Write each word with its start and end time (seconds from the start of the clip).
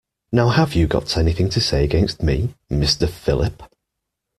Now 0.31 0.49
have 0.49 0.73
you 0.73 0.87
got 0.87 1.15
anything 1.15 1.47
to 1.51 1.61
say 1.61 1.83
against 1.83 2.23
me, 2.23 2.55
Mr 2.71 3.07
Philip. 3.07 3.61